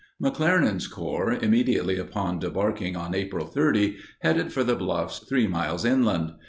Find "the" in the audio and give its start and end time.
4.63-4.75